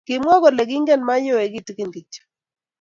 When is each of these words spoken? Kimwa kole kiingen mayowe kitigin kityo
Kimwa 0.07 0.35
kole 0.41 0.63
kiingen 0.69 1.01
mayowe 1.07 1.51
kitigin 1.53 1.91
kityo 1.93 2.21